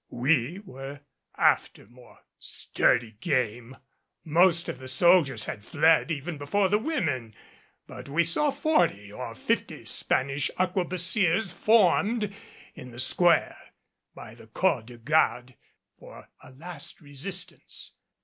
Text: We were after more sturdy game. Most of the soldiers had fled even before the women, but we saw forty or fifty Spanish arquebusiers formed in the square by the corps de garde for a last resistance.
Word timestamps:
We 0.09 0.57
were 0.57 1.01
after 1.37 1.85
more 1.85 2.21
sturdy 2.39 3.11
game. 3.19 3.77
Most 4.23 4.67
of 4.67 4.79
the 4.79 4.87
soldiers 4.87 5.45
had 5.45 5.63
fled 5.63 6.09
even 6.09 6.39
before 6.39 6.69
the 6.69 6.79
women, 6.79 7.35
but 7.85 8.09
we 8.09 8.23
saw 8.23 8.49
forty 8.49 9.11
or 9.11 9.35
fifty 9.35 9.85
Spanish 9.85 10.49
arquebusiers 10.57 11.51
formed 11.53 12.33
in 12.73 12.89
the 12.89 12.97
square 12.99 13.55
by 14.15 14.33
the 14.33 14.47
corps 14.47 14.81
de 14.81 14.97
garde 14.97 15.53
for 15.99 16.29
a 16.41 16.49
last 16.49 16.99
resistance. 16.99 17.93